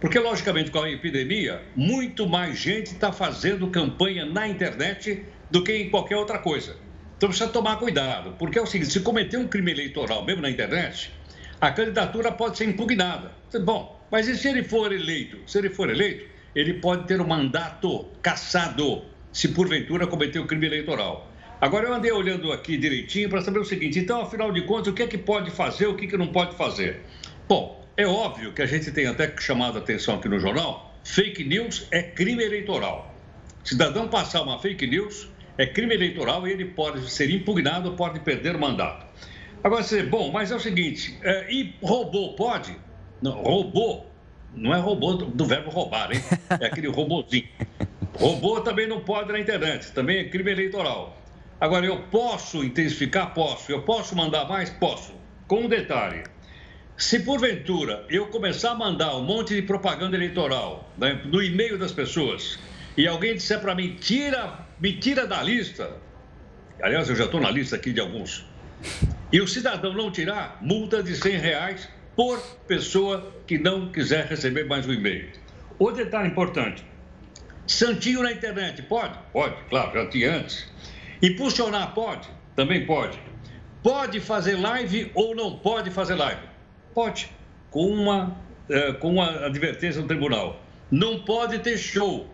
[0.00, 5.72] Porque, logicamente, com a epidemia, muito mais gente está fazendo campanha na internet do que
[5.72, 6.76] em qualquer outra coisa.
[7.16, 10.50] Então precisa tomar cuidado, porque é o seguinte: se cometer um crime eleitoral mesmo na
[10.50, 11.12] internet,
[11.60, 13.32] a candidatura pode ser impugnada.
[13.64, 15.38] Bom, mas e se ele for eleito?
[15.46, 20.46] Se ele for eleito, ele pode ter o um mandato cassado se porventura cometeu um
[20.46, 21.30] crime eleitoral.
[21.60, 24.92] Agora eu andei olhando aqui direitinho para saber o seguinte: então, afinal de contas, o
[24.92, 27.00] que é que pode fazer, o que, é que não pode fazer?
[27.48, 31.44] Bom, é óbvio que a gente tem até chamado a atenção aqui no jornal: fake
[31.44, 33.14] news é crime eleitoral.
[33.64, 38.56] Cidadão passar uma fake news é crime eleitoral e ele pode ser impugnado, pode perder
[38.56, 39.06] o mandato.
[39.62, 42.76] Agora, você, bom, mas é o seguinte, é, e robô pode?
[43.20, 44.04] Não, robô,
[44.54, 46.22] não é robô do, do verbo roubar, hein?
[46.60, 47.48] É aquele robôzinho.
[48.14, 51.20] Robô também não pode na internet, também é crime eleitoral.
[51.60, 53.32] Agora, eu posso intensificar?
[53.32, 53.72] Posso.
[53.72, 54.68] Eu posso mandar mais?
[54.68, 55.14] Posso.
[55.46, 56.22] Com um detalhe.
[56.98, 61.92] Se porventura eu começar a mandar um monte de propaganda eleitoral né, no e-mail das
[61.92, 62.58] pessoas
[62.96, 65.96] e alguém disser para mim, tira me tira da lista.
[66.82, 68.44] Aliás, eu já estou na lista aqui de alguns.
[69.32, 74.64] E o cidadão não tirar, multa de 100 reais por pessoa que não quiser receber
[74.64, 75.30] mais um e-mail.
[75.78, 76.84] Outro detalhe importante:
[77.66, 79.18] Santinho na internet, pode?
[79.32, 80.70] Pode, claro, já tinha antes.
[81.22, 82.28] Impulsionar, pode?
[82.54, 83.18] Também pode.
[83.82, 86.40] Pode fazer live ou não pode fazer live?
[86.94, 87.30] Pode,
[87.70, 88.36] com uma,
[88.68, 90.62] eh, com uma advertência no tribunal.
[90.90, 92.28] Não pode ter show.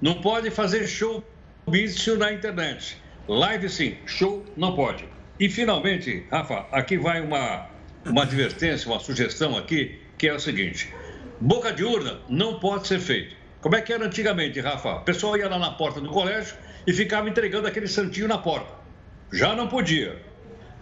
[0.00, 1.24] Não pode fazer show
[1.68, 2.96] vício na internet.
[3.28, 5.04] Live sim, show não pode.
[5.38, 7.68] E finalmente, Rafa, aqui vai uma,
[8.04, 10.92] uma advertência, uma sugestão aqui, que é o seguinte:
[11.40, 13.36] boca de urna não pode ser feito.
[13.60, 14.96] Como é que era antigamente, Rafa?
[14.96, 18.72] O pessoal ia lá na porta do colégio e ficava entregando aquele santinho na porta.
[19.32, 20.20] Já não podia.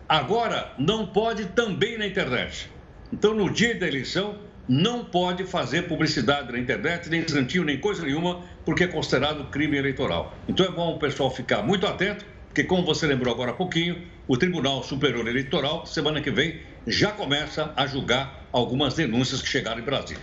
[0.09, 2.71] Agora não pode também na internet.
[3.13, 8.05] Então, no dia da eleição, não pode fazer publicidade na internet, nem santinho, nem coisa
[8.05, 10.33] nenhuma, porque é considerado crime eleitoral.
[10.47, 14.01] Então é bom o pessoal ficar muito atento, porque, como você lembrou agora há pouquinho,
[14.29, 19.81] o Tribunal Superior Eleitoral, semana que vem, já começa a julgar algumas denúncias que chegaram
[19.81, 20.23] em Brasília.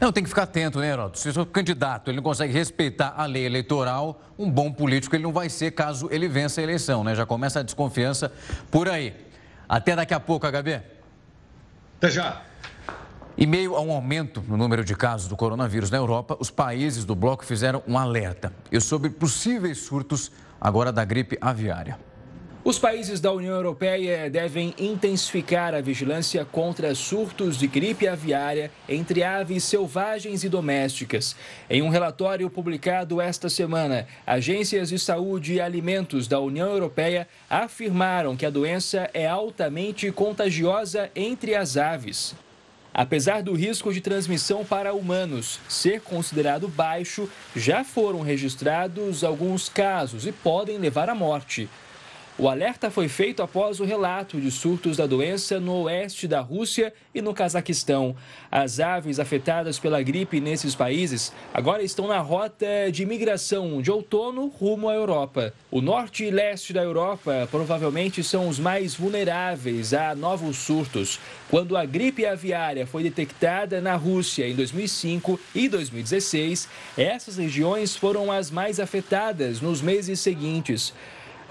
[0.00, 1.18] Não, tem que ficar atento, né, Heródoto?
[1.18, 5.32] Se o candidato ele não consegue respeitar a lei eleitoral, um bom político ele não
[5.32, 7.16] vai ser caso ele vença a eleição, né?
[7.16, 8.32] Já começa a desconfiança
[8.70, 9.12] por aí.
[9.68, 10.82] Até daqui a pouco, HB.
[11.98, 12.42] Até já.
[13.38, 17.04] Em meio a um aumento no número de casos do coronavírus na Europa, os países
[17.04, 21.98] do bloco fizeram um alerta e sobre possíveis surtos agora da gripe aviária.
[22.62, 29.22] Os países da União Europeia devem intensificar a vigilância contra surtos de gripe aviária entre
[29.22, 31.34] aves selvagens e domésticas.
[31.70, 38.36] Em um relatório publicado esta semana, agências de saúde e alimentos da União Europeia afirmaram
[38.36, 42.34] que a doença é altamente contagiosa entre as aves.
[42.92, 50.26] Apesar do risco de transmissão para humanos ser considerado baixo, já foram registrados alguns casos
[50.26, 51.68] e podem levar à morte.
[52.40, 56.90] O alerta foi feito após o relato de surtos da doença no oeste da Rússia
[57.14, 58.16] e no Cazaquistão.
[58.50, 64.46] As aves afetadas pela gripe nesses países agora estão na rota de migração de outono
[64.46, 65.52] rumo à Europa.
[65.70, 71.20] O norte e leste da Europa provavelmente são os mais vulneráveis a novos surtos.
[71.50, 78.32] Quando a gripe aviária foi detectada na Rússia em 2005 e 2016, essas regiões foram
[78.32, 80.94] as mais afetadas nos meses seguintes.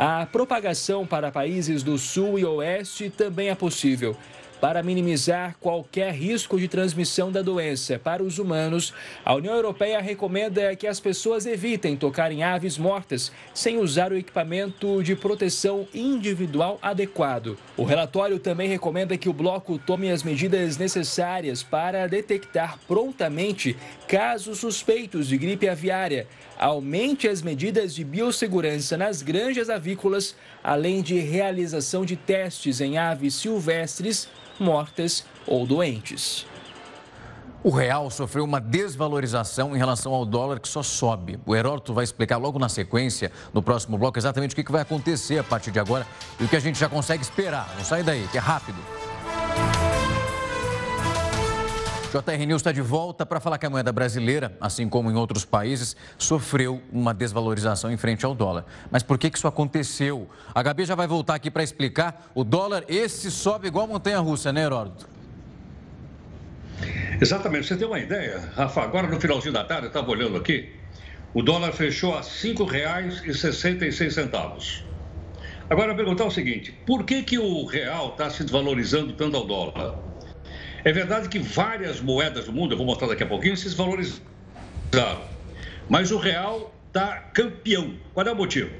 [0.01, 4.15] A propagação para países do sul e oeste também é possível.
[4.61, 8.93] Para minimizar qualquer risco de transmissão da doença para os humanos,
[9.23, 14.17] a União Europeia recomenda que as pessoas evitem tocar em aves mortas sem usar o
[14.17, 17.57] equipamento de proteção individual adequado.
[17.77, 23.77] O relatório também recomenda que o bloco tome as medidas necessárias para detectar prontamente
[24.09, 26.27] casos suspeitos de gripe aviária
[26.59, 33.35] aumente as medidas de biossegurança nas granjas avícolas, além de realização de testes em aves
[33.35, 34.27] silvestres
[34.59, 36.45] mortas ou doentes.
[37.61, 41.37] O real sofreu uma desvalorização em relação ao dólar que só sobe.
[41.45, 45.39] O Heródoto vai explicar logo na sequência, no próximo bloco, exatamente o que vai acontecer
[45.39, 46.07] a partir de agora
[46.39, 47.69] e o que a gente já consegue esperar.
[47.77, 48.77] Não sai daí, que é rápido.
[52.09, 55.45] JR News está de volta para falar que a moeda brasileira, assim como em outros
[55.45, 58.65] países, sofreu uma desvalorização em frente ao dólar.
[58.89, 60.27] Mas por que, que isso aconteceu?
[60.55, 62.31] A Gabi já vai voltar aqui para explicar.
[62.33, 65.07] O dólar, esse sobe igual montanha-russa, né, Heródoto?
[67.21, 67.67] Exatamente.
[67.67, 68.81] Você tem uma ideia, Rafa?
[68.81, 70.73] Agora, no finalzinho da tarde, eu estava olhando aqui,
[71.31, 74.83] o dólar fechou a R$ 5,66.
[75.69, 79.45] Agora, eu perguntar o seguinte, por que, que o real está se desvalorizando tanto ao
[79.45, 80.08] dólar?
[80.83, 84.21] É verdade que várias moedas do mundo, eu vou mostrar daqui a pouquinho, se desvalorizaram.
[85.89, 87.97] Mas o real está campeão.
[88.13, 88.71] Qual é o motivo?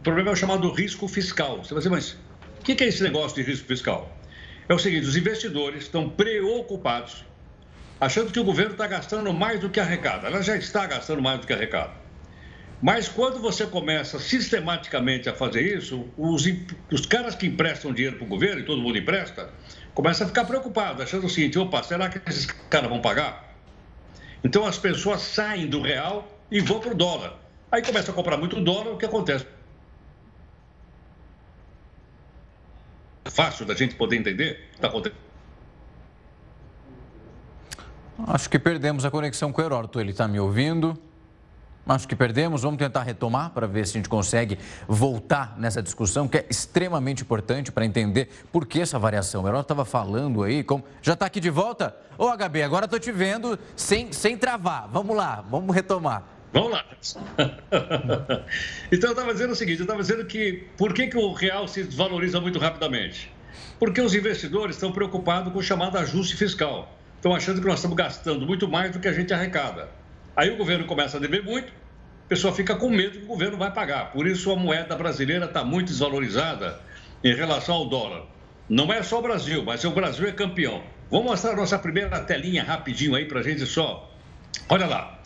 [0.00, 1.58] O problema é o chamado risco fiscal.
[1.58, 2.16] Você vai dizer, mas
[2.60, 4.16] o que é esse negócio de risco fiscal?
[4.68, 7.24] É o seguinte: os investidores estão preocupados,
[8.00, 10.26] achando que o governo está gastando mais do que arrecada.
[10.26, 12.05] Ela já está gastando mais do que arrecada.
[12.86, 16.44] Mas quando você começa sistematicamente a fazer isso, os,
[16.88, 19.50] os caras que emprestam dinheiro para o governo, e todo mundo empresta,
[19.92, 23.56] começa a ficar preocupado, achando o seguinte: opa, será que esses caras vão pagar?
[24.44, 27.36] Então as pessoas saem do real e vão para o dólar.
[27.72, 29.44] Aí começa a comprar muito dólar, o que acontece?
[33.24, 34.70] Fácil da gente poder entender?
[34.74, 35.18] Está acontecendo.
[38.28, 40.00] Acho que perdemos a conexão com o Heródoto.
[40.00, 40.96] Ele está me ouvindo?
[41.88, 42.62] Acho que perdemos.
[42.62, 47.22] Vamos tentar retomar para ver se a gente consegue voltar nessa discussão, que é extremamente
[47.22, 49.44] importante para entender por que essa variação.
[49.44, 50.84] O Herói estava falando aí, como...
[51.00, 51.96] já está aqui de volta?
[52.18, 54.88] Ô, HB, agora estou te vendo sem, sem travar.
[54.88, 56.24] Vamos lá, vamos retomar.
[56.52, 56.84] Vamos lá.
[58.90, 61.68] então, eu estava dizendo o seguinte: eu estava dizendo que por que, que o real
[61.68, 63.30] se desvaloriza muito rapidamente?
[63.78, 66.96] Porque os investidores estão preocupados com o chamado ajuste fiscal.
[67.16, 69.88] Estão achando que nós estamos gastando muito mais do que a gente arrecada.
[70.36, 71.72] Aí o governo começa a dever muito,
[72.26, 74.12] a pessoa fica com medo que o governo vai pagar.
[74.12, 76.78] Por isso a moeda brasileira está muito desvalorizada
[77.24, 78.24] em relação ao dólar.
[78.68, 80.82] Não é só o Brasil, mas o Brasil é campeão.
[81.10, 84.12] Vamos mostrar a nossa primeira telinha rapidinho aí para a gente só.
[84.68, 85.22] Olha lá.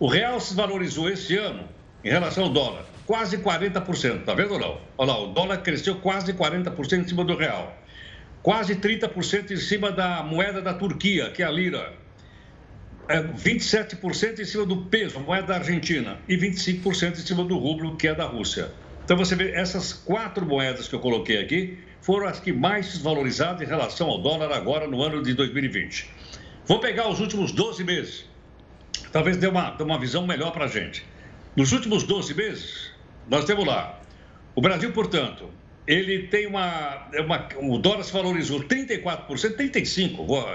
[0.00, 1.68] O real se valorizou esse ano
[2.02, 4.80] em relação ao dólar, quase 40%, tá vendo ou não?
[4.96, 7.76] Olha lá, o dólar cresceu quase 40% em cima do real.
[8.42, 11.92] Quase 30% em cima da moeda da Turquia, que é a lira
[13.08, 17.96] é 27% em cima do peso, moeda da Argentina, e 25% em cima do rublo,
[17.96, 18.70] que é da Rússia.
[19.04, 23.62] Então você vê, essas quatro moedas que eu coloquei aqui foram as que mais desvalorizadas
[23.62, 26.10] em relação ao dólar agora no ano de 2020.
[26.66, 28.24] Vou pegar os últimos 12 meses,
[29.12, 31.04] talvez dê uma, dê uma visão melhor para a gente.
[31.54, 32.90] Nos últimos 12 meses,
[33.28, 34.00] nós temos lá,
[34.54, 35.50] o Brasil, portanto,
[35.86, 40.46] ele tem uma, é uma, o dólar se valorizou 34%, 35%, vou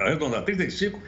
[0.00, 0.98] arredondar, 35%,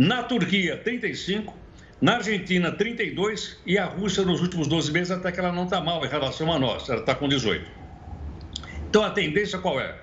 [0.00, 1.54] na Turquia, 35,
[2.00, 5.78] na Argentina, 32 e a Rússia nos últimos 12 meses até que ela não está
[5.78, 7.70] mal em relação a nós, ela está com 18.
[8.88, 9.94] Então a tendência qual é?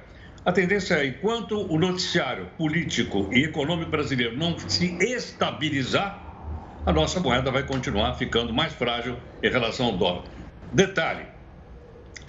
[0.45, 6.23] A tendência é, enquanto o noticiário político e econômico brasileiro não se estabilizar,
[6.85, 10.25] a nossa moeda vai continuar ficando mais frágil em relação ao dólar.
[10.73, 11.25] Detalhe,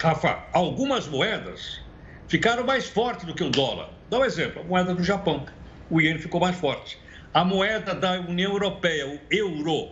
[0.01, 1.79] Rafa, algumas moedas
[2.27, 3.91] ficaram mais fortes do que o dólar.
[4.09, 5.45] Dá um exemplo, a moeda do Japão,
[5.87, 6.97] o iene ficou mais forte.
[7.33, 9.89] A moeda da União Europeia, o euro,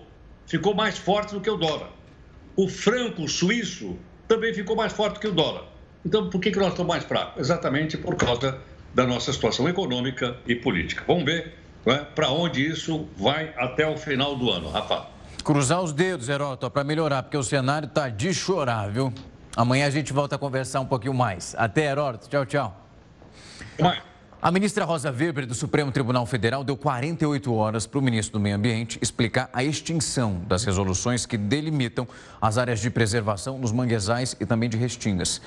[0.47, 1.89] ficou mais forte do que o dólar.
[2.55, 3.95] O franco suíço
[4.27, 5.65] também ficou mais forte do que o dólar.
[6.03, 7.39] Então, por que, que nós estamos mais fracos?
[7.39, 8.57] Exatamente por causa
[8.93, 11.03] da nossa situação econômica e política.
[11.05, 11.53] Vamos ver
[11.85, 11.97] é?
[11.97, 15.05] para onde isso vai até o final do ano, Rafa.
[15.43, 19.13] Cruzar os dedos, Heródoto, para melhorar, porque o cenário está de chorar, viu?
[19.55, 21.53] Amanhã a gente volta a conversar um pouquinho mais.
[21.57, 22.27] Até, Heródoto.
[22.27, 22.87] Tchau, tchau.
[23.79, 23.99] Mãe.
[24.39, 28.39] A ministra Rosa Weber, do Supremo Tribunal Federal, deu 48 horas para o ministro do
[28.39, 32.07] Meio Ambiente explicar a extinção das resoluções que delimitam
[32.39, 35.41] as áreas de preservação nos manguezais e também de restingas.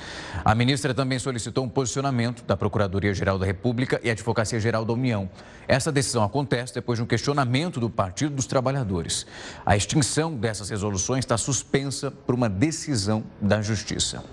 [0.45, 5.31] A ministra também solicitou um posicionamento da Procuradoria-Geral da República e Advocacia-Geral da União.
[5.69, 9.25] Essa decisão acontece depois de um questionamento do Partido dos Trabalhadores.
[9.65, 14.25] A extinção dessas resoluções está suspensa por uma decisão da Justiça.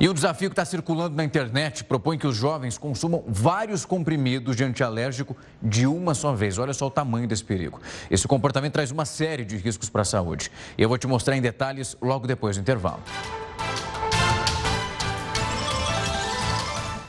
[0.00, 4.54] E o desafio que está circulando na internet propõe que os jovens consumam vários comprimidos
[4.54, 6.56] de antialérgico de uma só vez.
[6.56, 7.80] Olha só o tamanho desse perigo.
[8.08, 10.52] Esse comportamento traz uma série de riscos para a saúde.
[10.76, 13.02] E eu vou te mostrar em detalhes logo depois do intervalo.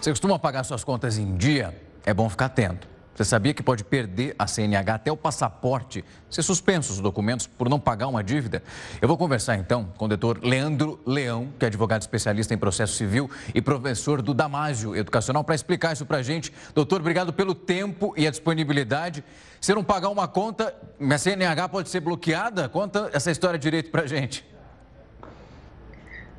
[0.01, 1.79] Você costuma pagar suas contas em dia?
[2.03, 2.87] É bom ficar atento.
[3.19, 7.67] Você sabia que pode perder a CNH até o passaporte, ser suspenso os documentos por
[7.67, 8.63] não pagar uma dívida?
[9.01, 12.93] Eu vou conversar então com o doutor Leandro Leão, que é advogado especialista em processo
[12.93, 16.53] civil e professor do Damásio Educacional, para explicar isso para a gente.
[16.73, 19.21] Doutor, obrigado pelo tempo e a disponibilidade.
[19.59, 22.69] Se eu não pagar uma conta, minha CNH pode ser bloqueada?
[22.69, 24.45] Conta essa história direito para a gente.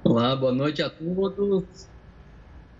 [0.03, 1.89] Olá, boa noite a todos.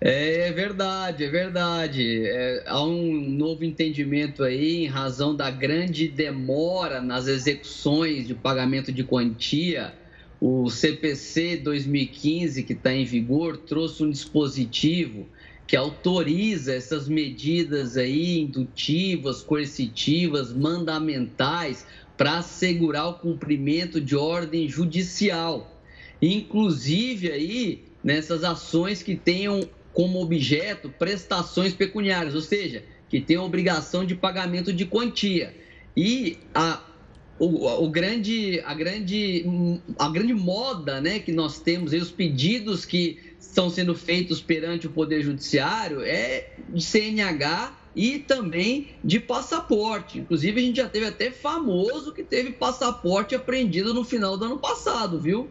[0.03, 2.27] É verdade, é verdade.
[2.27, 8.91] É, há um novo entendimento aí em razão da grande demora nas execuções de pagamento
[8.91, 9.95] de quantia.
[10.41, 15.29] O CPC 2015, que está em vigor, trouxe um dispositivo
[15.67, 21.87] que autoriza essas medidas aí indutivas, coercitivas, mandamentais
[22.17, 25.79] para assegurar o cumprimento de ordem judicial.
[26.23, 29.61] Inclusive aí nessas ações que tenham
[29.93, 35.55] como objeto prestações pecuniárias, ou seja, que tem obrigação de pagamento de quantia.
[35.97, 36.81] E a,
[37.39, 43.19] o, o, grande, a, grande, a grande moda né, que nós temos, os pedidos que
[43.41, 50.19] estão sendo feitos perante o Poder Judiciário é de CNH e também de passaporte.
[50.19, 54.59] Inclusive, a gente já teve até famoso que teve passaporte apreendido no final do ano
[54.59, 55.49] passado, viu?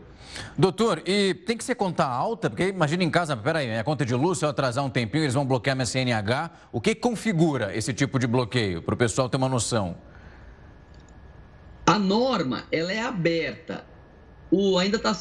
[0.58, 2.50] Doutor, e tem que ser conta alta?
[2.50, 5.34] Porque imagina em casa, peraí, minha conta de luz, se eu atrasar um tempinho, eles
[5.34, 6.52] vão bloquear minha CNH.
[6.72, 9.98] O que configura esse tipo de bloqueio, para o pessoal ter uma noção?
[11.86, 13.84] A norma, ela é aberta.
[14.52, 15.14] O, ainda está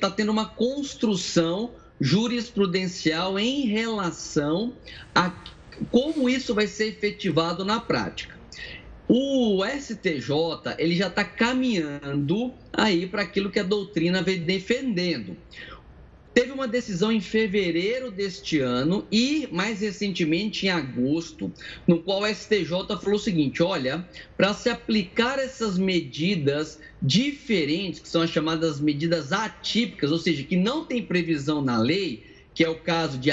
[0.00, 4.74] tá tendo uma construção jurisprudencial em relação
[5.14, 5.32] a
[5.90, 8.38] como isso vai ser efetivado na prática.
[9.06, 15.36] O STJ ele já está caminhando aí para aquilo que a doutrina vem defendendo.
[16.32, 21.52] Teve uma decisão em fevereiro deste ano e, mais recentemente, em agosto,
[21.86, 22.66] no qual o STJ
[23.00, 29.32] falou o seguinte: olha, para se aplicar essas medidas diferentes, que são as chamadas medidas
[29.32, 33.30] atípicas, ou seja, que não tem previsão na lei, que é o caso de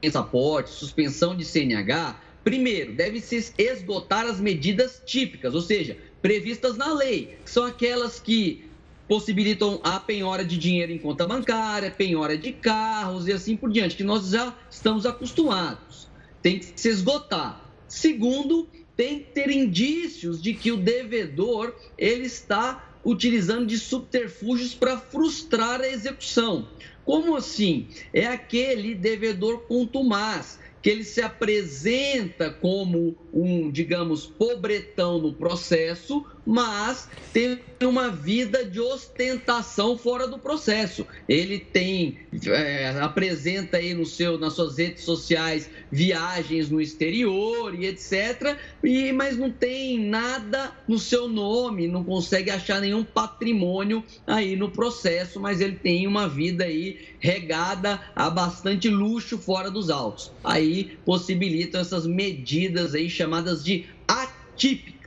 [0.00, 7.36] passaporte, suspensão de CNH, Primeiro, deve-se esgotar as medidas típicas, ou seja, previstas na lei,
[7.44, 8.64] que são aquelas que
[9.06, 13.96] possibilitam a penhora de dinheiro em conta bancária, penhora de carros e assim por diante,
[13.96, 16.08] que nós já estamos acostumados.
[16.40, 17.68] Tem que se esgotar.
[17.88, 24.96] Segundo, tem que ter indícios de que o devedor ele está utilizando de subterfúgios para
[24.96, 26.68] frustrar a execução.
[27.04, 27.88] Como assim?
[28.12, 37.08] É aquele devedor contumaz que ele se apresenta como um, digamos, pobretão no processo, mas
[37.32, 41.06] tem uma vida de ostentação fora do processo.
[41.28, 47.86] Ele tem, é, apresenta aí no seu, nas suas redes sociais viagens no exterior e
[47.86, 48.58] etc.
[48.82, 54.72] E, mas não tem nada no seu nome, não consegue achar nenhum patrimônio aí no
[54.72, 60.32] processo, mas ele tem uma vida aí regada a bastante luxo fora dos autos.
[60.42, 64.99] Aí possibilitam essas medidas aí chamadas de atípicas.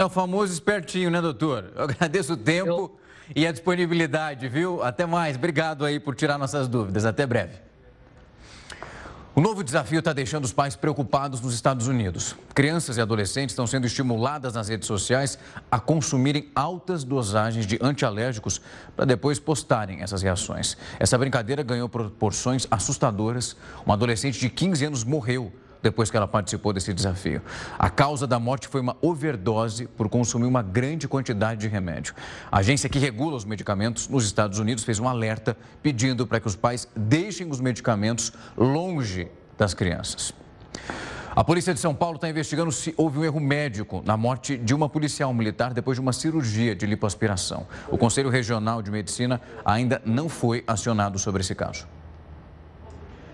[0.00, 1.72] É o famoso espertinho, né, doutor?
[1.76, 2.98] Eu agradeço o tempo Eu...
[3.36, 4.82] e a disponibilidade, viu?
[4.82, 5.36] Até mais.
[5.36, 7.04] Obrigado aí por tirar nossas dúvidas.
[7.04, 7.52] Até breve.
[9.34, 12.34] O novo desafio está deixando os pais preocupados nos Estados Unidos.
[12.54, 15.38] Crianças e adolescentes estão sendo estimuladas nas redes sociais
[15.70, 18.58] a consumirem altas dosagens de antialérgicos
[18.96, 20.78] para depois postarem essas reações.
[20.98, 23.54] Essa brincadeira ganhou proporções assustadoras.
[23.84, 25.52] Uma adolescente de 15 anos morreu
[25.82, 27.42] depois que ela participou desse desafio.
[27.78, 32.14] A causa da morte foi uma overdose por consumir uma grande quantidade de remédio.
[32.50, 36.46] A agência que regula os medicamentos nos Estados Unidos fez um alerta pedindo para que
[36.46, 40.32] os pais deixem os medicamentos longe das crianças.
[41.34, 44.74] A polícia de São Paulo está investigando se houve um erro médico na morte de
[44.74, 47.68] uma policial militar depois de uma cirurgia de lipoaspiração.
[47.88, 51.86] O Conselho Regional de Medicina ainda não foi acionado sobre esse caso.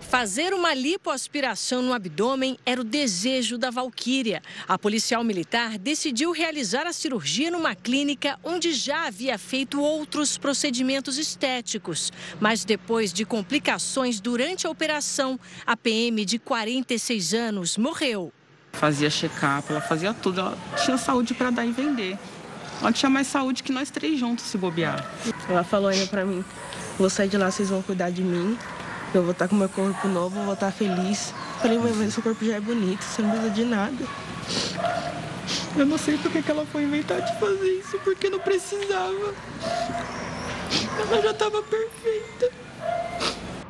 [0.08, 4.40] Fazer uma lipoaspiração no abdômen era o desejo da Valquíria.
[4.68, 11.18] A policial militar decidiu realizar a cirurgia numa clínica onde já havia feito outros procedimentos
[11.18, 12.12] estéticos.
[12.40, 18.32] Mas depois de complicações durante a operação, a PM de 46 anos morreu.
[18.74, 22.16] Fazia check-up, ela fazia tudo, ela tinha saúde para dar e vender.
[22.80, 25.04] Ela tinha mais saúde que nós três juntos se bobear.
[25.48, 26.44] Ela falou ainda para mim:
[26.96, 28.56] vou sair de lá, vocês vão cuidar de mim.
[29.16, 31.32] Eu vou estar com meu corpo novo, vou estar feliz.
[31.62, 34.04] Falei, mãe, mas seu corpo já é bonito, você não precisa de nada.
[35.74, 39.34] Eu não sei por que ela foi inventar de fazer isso, porque não precisava.
[41.00, 42.50] Ela já estava perfeita.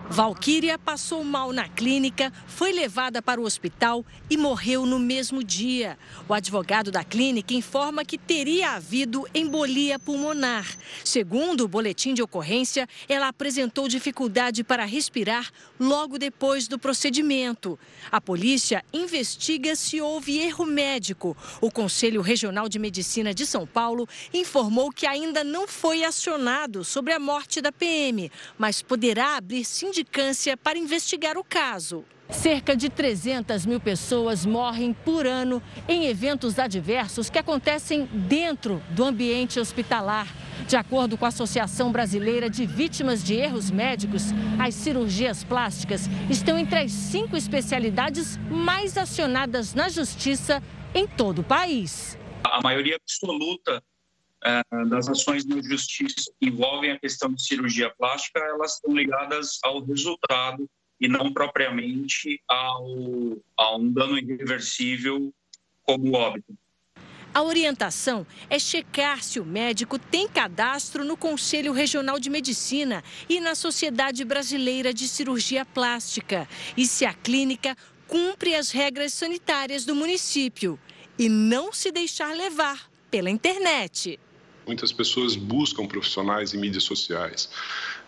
[0.08, 5.98] Valquíria passou mal na clínica, foi levada para o hospital e morreu no mesmo dia.
[6.28, 10.66] O advogado da clínica informa que teria havido embolia pulmonar.
[11.04, 17.78] Segundo o boletim de ocorrência, ela apresentou dificuldade para respirar logo depois do procedimento.
[18.10, 21.36] A polícia investiga se houve erro médico.
[21.60, 27.12] O Conselho Regional de Medicina de São Paulo informou que ainda não foi acionado sobre
[27.12, 32.04] a morte da PM, mas poderá abrir sindicância sindicância para investigar o caso.
[32.28, 39.04] Cerca de 300 mil pessoas morrem por ano em eventos adversos que acontecem dentro do
[39.04, 40.26] ambiente hospitalar.
[40.66, 44.24] De acordo com a Associação Brasileira de Vítimas de Erros Médicos,
[44.58, 50.62] as cirurgias plásticas estão entre as cinco especialidades mais acionadas na justiça
[50.94, 52.18] em todo o país.
[52.44, 53.82] A maioria absoluta
[54.88, 59.84] das ações na justiça que envolvem a questão de cirurgia plástica, elas estão ligadas ao
[59.84, 60.68] resultado
[61.00, 62.86] e não propriamente ao,
[63.56, 65.32] a um dano irreversível
[65.82, 66.56] como óbito.
[67.34, 73.40] A orientação é checar se o médico tem cadastro no Conselho Regional de Medicina e
[73.40, 77.76] na Sociedade Brasileira de Cirurgia Plástica e se a clínica
[78.08, 80.78] cumpre as regras sanitárias do município
[81.18, 84.18] e não se deixar levar pela internet.
[84.66, 87.48] Muitas pessoas buscam profissionais em mídias sociais.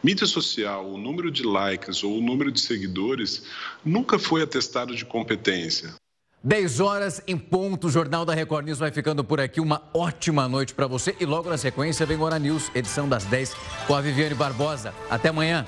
[0.03, 3.45] Mídia social, o número de likes ou o número de seguidores
[3.85, 5.95] nunca foi atestado de competência.
[6.43, 9.61] 10 horas em ponto, o Jornal da Record News vai ficando por aqui.
[9.61, 13.25] Uma ótima noite para você e logo na sequência vem o Hora News, edição das
[13.25, 13.55] 10
[13.87, 14.95] com a Viviane Barbosa.
[15.11, 15.67] Até amanhã.